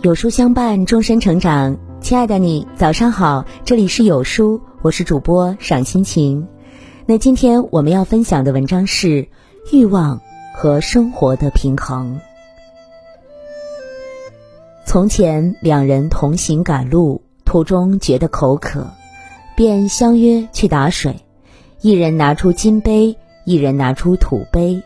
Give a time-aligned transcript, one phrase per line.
[0.00, 1.76] 有书相伴，终身成长。
[2.00, 6.46] 亲爱的你，早上好，这里是有书，我是主播赏心情。
[7.04, 9.28] 那今天我们要分享的文章是
[9.72, 10.20] 欲望
[10.54, 12.20] 和生活的平衡。
[14.86, 18.86] 从前，两人同行赶路，途中觉得口渴，
[19.56, 21.16] 便相约去打水。
[21.80, 24.80] 一人拿出金杯，一人拿出土杯。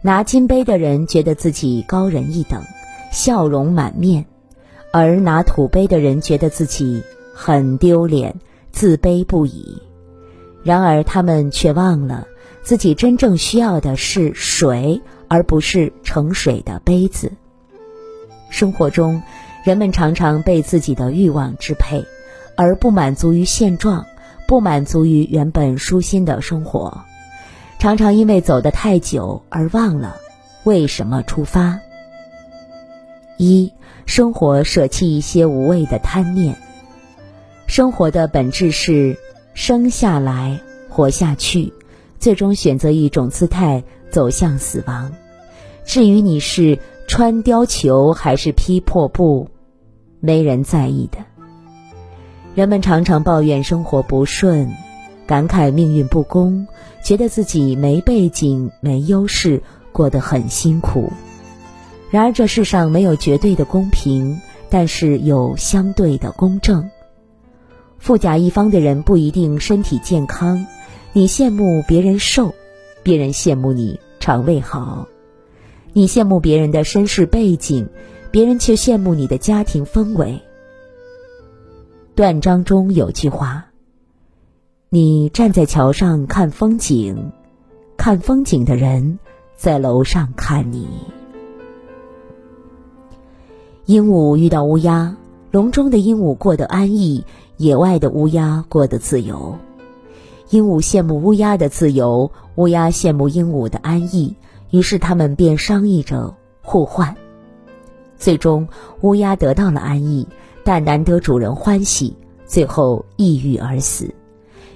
[0.00, 2.62] 拿金杯的人觉得自己高人一等，
[3.12, 4.24] 笑容满面。
[4.92, 7.02] 而拿土杯的人觉得自己
[7.34, 8.40] 很丢脸，
[8.72, 9.82] 自卑不已。
[10.62, 12.26] 然而他们却忘了，
[12.62, 17.32] 自己真正需要的是水，而不是盛水的杯子。
[18.50, 19.22] 生活中，
[19.64, 22.04] 人们常常被自己的欲望支配，
[22.56, 24.06] 而不满足于现状，
[24.46, 27.04] 不满足于原本舒心的生活，
[27.78, 30.16] 常常因为走得太久而忘了
[30.64, 31.78] 为什么出发。
[33.38, 33.72] 一
[34.04, 36.56] 生活舍弃一些无谓的贪念。
[37.68, 39.16] 生活的本质是
[39.54, 41.72] 生下来，活下去，
[42.18, 45.12] 最终选择一种姿态走向死亡。
[45.84, 49.48] 至于你是穿貂裘还是披破布，
[50.18, 51.18] 没人在意的。
[52.56, 54.68] 人们常常抱怨生活不顺，
[55.28, 56.66] 感慨命运不公，
[57.04, 61.12] 觉得自己没背景、没优势，过得很辛苦。
[62.10, 66.88] 然而，这世上没有绝对的公平，但是有相对的公正。
[67.98, 70.66] 富甲一方的人不一定身体健康，
[71.12, 72.54] 你羡慕别人瘦，
[73.02, 75.06] 别人羡慕你肠胃好；
[75.92, 77.88] 你羡慕别人的身世背景，
[78.30, 80.40] 别人却羡慕你的家庭氛围。
[82.14, 83.66] 断章中有句话
[84.88, 87.32] ：“你站在桥上看风景，
[87.96, 89.18] 看风景的人
[89.56, 90.88] 在楼上看你。”
[93.88, 95.16] 鹦鹉遇到乌鸦，
[95.50, 97.24] 笼中的鹦鹉过得安逸，
[97.56, 99.56] 野外的乌鸦过得自由。
[100.50, 104.36] 鹦鹉羡慕乌鸦的自由，乌鸦羡慕鹦鹉的安逸，
[104.72, 107.16] 于是他们便商议着互换。
[108.18, 108.68] 最终，
[109.00, 110.28] 乌鸦得到了安逸，
[110.64, 114.12] 但难得主人欢喜，最后抑郁而死。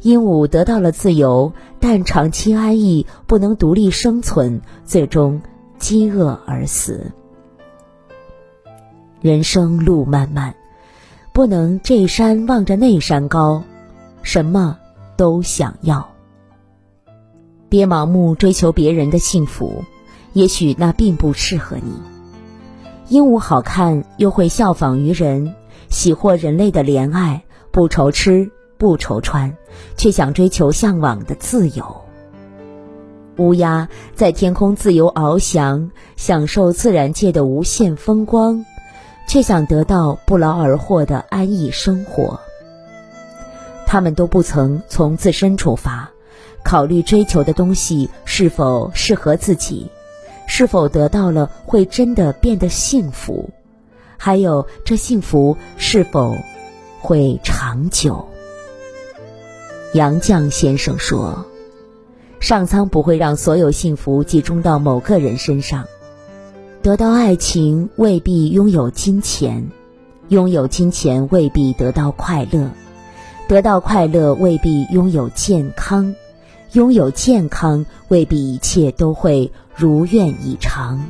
[0.00, 5.42] 鹦鹉得到了自由，但长期安逸不能独立生存，最终
[5.78, 7.12] 饥饿而死。
[9.24, 10.54] 人生路漫漫，
[11.32, 13.62] 不能这山望着那山高，
[14.20, 14.76] 什么
[15.16, 16.10] 都想要。
[17.70, 19.82] 别盲目追求别人的幸福，
[20.34, 21.94] 也许那并不适合你。
[23.08, 25.54] 鹦鹉好看，又会效仿于人，
[25.88, 29.56] 喜获人类的怜爱，不愁吃不愁穿，
[29.96, 32.02] 却想追求向往的自由。
[33.38, 38.66] 乌鸦在天空自由翱翔，享受自然界的无限风光。
[39.26, 42.40] 却想得到不劳而获的安逸生活。
[43.86, 46.10] 他们都不曾从自身出发，
[46.64, 49.90] 考虑追求的东西是否适合自己，
[50.46, 53.50] 是否得到了会真的变得幸福，
[54.16, 56.34] 还有这幸福是否
[57.00, 58.26] 会长久。
[59.92, 61.46] 杨绛先生说
[62.40, 65.84] ：“上苍不会让所有幸福集中到某个人身上。”
[66.84, 69.70] 得到爱情未必拥有金钱，
[70.28, 72.72] 拥有金钱未必得到快乐，
[73.48, 76.14] 得到快乐未必拥有健康，
[76.72, 81.02] 拥有健康未必一切都会如愿以偿。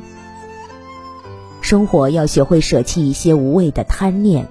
[1.59, 4.47] 生活要学会舍弃一些无谓的贪念，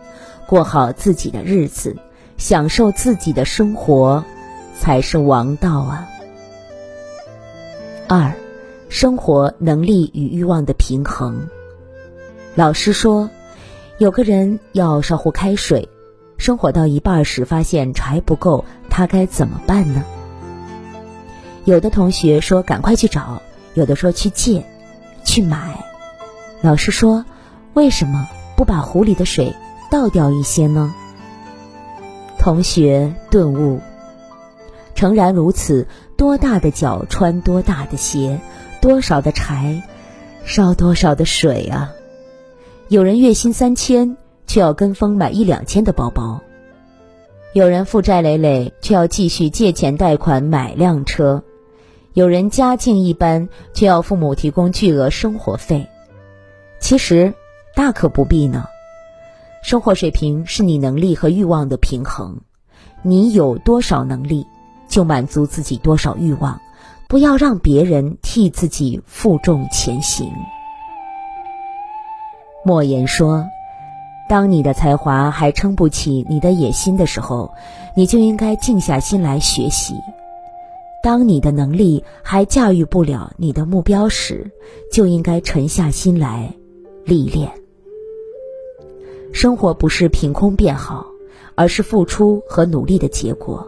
[0.47, 1.97] 过好自己的日子，
[2.37, 4.23] 享受自己的生活，
[4.79, 6.07] 才是王道啊。
[8.09, 8.35] 二。
[8.95, 11.49] 生活能力与欲望的平衡。
[12.55, 13.29] 老师说，
[13.99, 15.89] 有个人要烧壶开水，
[16.39, 20.05] 生火到一半时发现柴不够，他该怎么办呢？
[21.65, 23.43] 有的同学说赶快去找，
[23.75, 24.65] 有的说去借，
[25.25, 25.85] 去买。
[26.63, 27.25] 老师说，
[27.73, 29.57] 为什么不把壶里的水
[29.91, 30.95] 倒掉一些呢？
[32.39, 33.81] 同学顿悟，
[34.95, 38.39] 诚然如此，多大的脚穿多大的鞋。
[38.85, 39.83] 多少的柴，
[40.45, 41.91] 烧多少的水啊！
[42.89, 44.15] 有人月薪三千，
[44.47, 46.39] 却要跟风买一两千的包包；
[47.55, 51.43] 有人负债累累，却要继续借钱贷款买辆车；
[52.13, 55.89] 有人家境一般，却要父母提供巨额生活费。
[56.79, 57.33] 其实，
[57.75, 58.67] 大可不必呢。
[59.63, 62.39] 生活水平是你能力和欲望的平衡，
[63.01, 64.47] 你有多少能力，
[64.89, 66.61] 就满足自己多少欲望。
[67.15, 70.29] 不要让别人替自己负重前行。
[72.65, 73.47] 莫言说
[74.29, 77.55] ：“当你的才华还撑不起你的野心的时候，
[77.95, 79.95] 你就应该静下心来学习；
[81.05, 84.51] 当你的能力还驾驭不了你的目标时，
[84.91, 86.53] 就应该沉下心来
[87.05, 87.49] 历练。
[89.33, 91.07] 生活不是凭空变好，
[91.55, 93.65] 而是付出和努力的结果。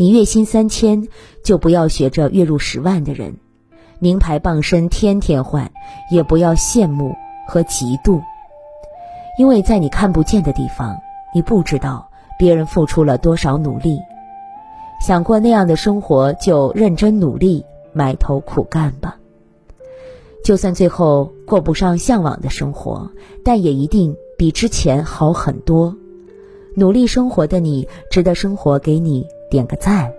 [0.00, 1.08] 你月薪三千，
[1.44, 3.34] 就不要学着月入十万的人；
[3.98, 5.70] 名牌傍身天天换，
[6.10, 7.14] 也不要羡慕
[7.46, 8.18] 和嫉妒。
[9.38, 10.96] 因为在你看不见的地方，
[11.34, 12.08] 你不知道
[12.38, 13.98] 别人付出了多少努力。
[15.02, 17.62] 想过那样的生活，就认真努力，
[17.92, 19.18] 埋头苦干吧。
[20.42, 23.10] 就算最后过不上向往的生活，
[23.44, 25.94] 但也一定比之前好很多。
[26.74, 30.10] 努力生活的你，值得生活给你点个赞。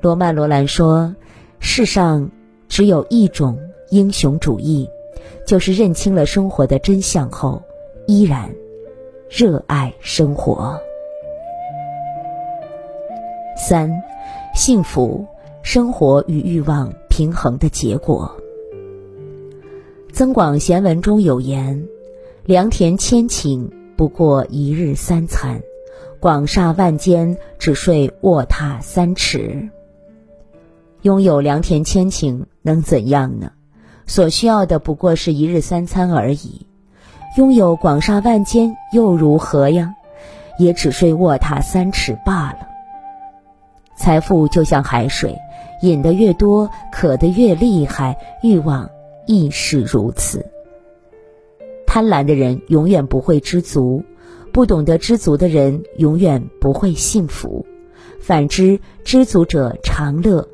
[0.00, 1.16] 罗曼·罗兰说
[1.58, 2.30] ：“世上
[2.68, 3.58] 只有一种
[3.90, 4.88] 英雄主义。”
[5.44, 7.62] 就是认清了生活的真相后，
[8.06, 8.50] 依然
[9.28, 10.76] 热爱生活。
[13.56, 13.90] 三，
[14.54, 15.24] 幸福
[15.62, 18.36] 生活与欲望平衡的结果。
[20.12, 21.86] 《增广贤文》中有言
[22.44, 25.60] ：“良田千顷，不过一日三餐；
[26.26, 29.70] 广厦万间，只睡卧榻三尺。”
[31.02, 33.52] 拥有良田千顷能怎样呢？
[34.08, 36.66] 所需要的不过是一日三餐而已，
[37.36, 39.94] 拥有广厦万间又如何呀？
[40.58, 42.58] 也只睡卧榻三尺罢了。
[43.96, 45.38] 财富就像海水，
[45.80, 48.90] 饮得越多，渴得越厉害，欲望
[49.28, 50.44] 亦是如此。
[51.86, 54.02] 贪婪的人永远不会知足，
[54.56, 57.66] 不懂得知足的人永远不会幸福。
[58.18, 60.48] 反之，知足者常乐。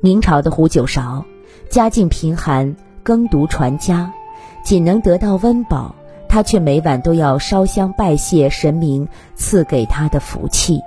[0.00, 1.24] 明朝的胡九韶，
[1.68, 2.74] 家境贫寒，
[3.04, 4.12] 耕读传家，
[4.64, 5.94] 仅能得到温饱，
[6.28, 9.06] 他却每晚都要烧香拜谢神明
[9.36, 10.80] 赐给他的福气。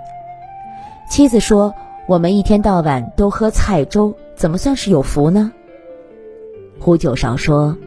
[1.09, 1.73] 妻子说
[2.09, 5.53] ：“我们一天到晚都喝菜粥，怎么算是有福呢？”
[6.77, 7.77] 胡九韶说：“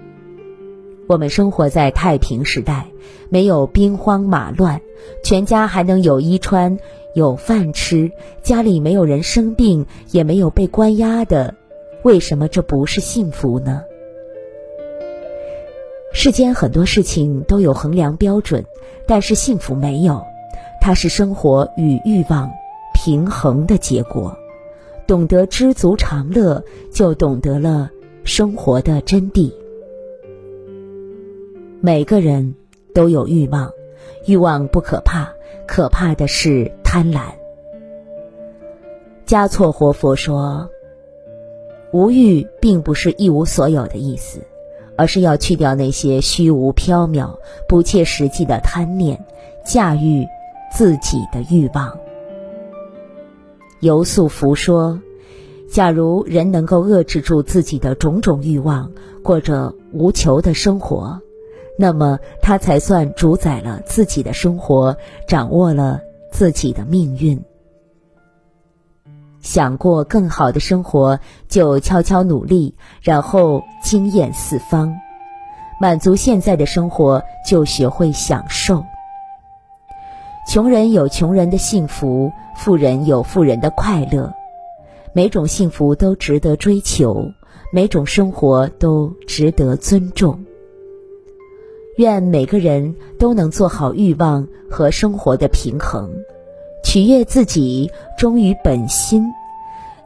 [1.11, 2.87] 我们生活在太平时代，
[3.31, 4.81] 没有兵荒马乱，
[5.25, 6.79] 全家还能有衣穿。”
[7.15, 8.13] 有饭吃，
[8.45, 11.57] 家里没有人生病，也没有被关押的，
[12.05, 13.83] 为什么这不是幸福呢？
[16.13, 18.65] 世间很多事情都有衡量标准，
[19.09, 20.23] 但是幸福没有，
[20.81, 22.49] 它是生活与欲望
[22.95, 24.37] 平衡的结果。
[25.09, 26.63] 懂得知足常乐，
[26.95, 27.91] 就懂得了
[28.23, 29.53] 生活的真谛。
[31.81, 32.55] 每个人
[32.95, 33.71] 都有欲望，
[34.27, 35.29] 欲望不可怕，
[35.67, 36.71] 可怕的是。
[36.93, 37.21] 贪婪。
[39.25, 40.69] 嘉措活佛说
[41.95, 44.41] ：“无欲并不是一无所有的意思，
[44.97, 47.39] 而是要去掉那些虚无缥缈、
[47.69, 49.25] 不切实际的贪念，
[49.65, 50.27] 驾驭
[50.73, 51.97] 自己的欲望。”
[53.79, 55.01] 游素福说
[55.71, 58.91] ：“假如人能够遏制住自己的种种欲望，
[59.23, 61.21] 过着无求的生活，
[61.81, 64.95] 那么他才算主宰了自己的生活，
[65.27, 67.43] 掌握了。”自己的命运，
[69.41, 74.95] 想过更好的生活，就悄悄努力，然后惊艳四方；
[75.81, 78.85] 满足现在的生活，就学会享受。
[80.49, 84.33] 穷人有穷人的幸福，富人有富人的快乐。
[85.13, 87.33] 每种幸福都值得追求，
[87.73, 90.45] 每种生活都值得尊重。
[92.01, 96.11] 愿每个人都能做好欲望和生活的平衡，
[96.83, 99.23] 取悦自己，忠于本心，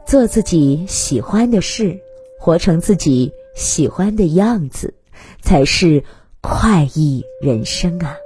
[0.05, 1.97] 做自己喜欢的事，
[2.37, 4.93] 活成自己喜欢的样子，
[5.41, 6.03] 才是
[6.41, 8.17] 快意人生啊！